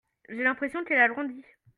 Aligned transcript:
j'ai 0.29 0.41
l'impression 0.43 0.83
qu'elle 0.83 0.99
a 0.99 1.07
grandie. 1.07 1.45